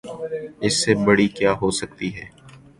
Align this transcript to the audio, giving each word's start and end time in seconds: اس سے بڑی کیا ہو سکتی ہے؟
اس 0.61 0.73
سے 0.83 0.91
بڑی 1.05 1.27
کیا 1.37 1.51
ہو 1.61 1.67
سکتی 1.79 2.09
ہے؟ 2.15 2.25